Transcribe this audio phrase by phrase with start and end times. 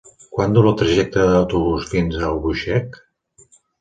[0.35, 2.99] Quant dura el trajecte en autobús fins a Albuixec?